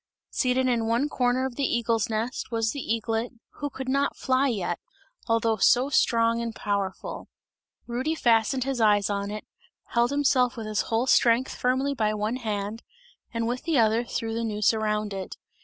Seated 0.31 0.67
in 0.67 0.87
one 0.87 1.09
corner 1.09 1.45
of 1.45 1.57
the 1.57 1.63
eagle's 1.77 2.09
nest 2.09 2.49
was 2.49 2.71
the 2.71 2.79
eaglet, 2.79 3.33
who 3.59 3.69
could 3.69 3.87
not 3.87 4.15
fly 4.15 4.47
yet, 4.47 4.79
although 5.27 5.57
so 5.57 5.89
strong 5.89 6.41
and 6.41 6.55
powerful. 6.55 7.27
Rudy 7.85 8.15
fastened 8.15 8.63
his 8.63 8.81
eyes 8.81 9.11
on 9.11 9.29
it, 9.29 9.45
held 9.89 10.09
himself 10.09 10.57
with 10.57 10.65
his 10.65 10.81
whole 10.89 11.05
strength 11.05 11.53
firmly 11.53 11.93
by 11.93 12.15
one 12.15 12.37
hand, 12.37 12.81
and 13.31 13.45
with 13.47 13.61
the 13.61 13.77
other 13.77 14.03
threw 14.03 14.33
the 14.33 14.43
noose 14.43 14.73
around 14.73 15.13
it. 15.13 15.37